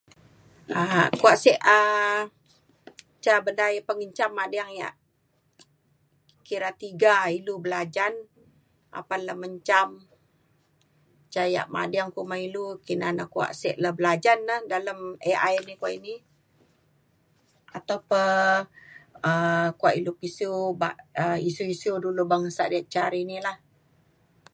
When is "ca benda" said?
3.23-3.65